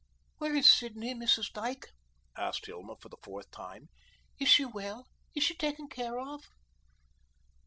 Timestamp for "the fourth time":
3.09-3.89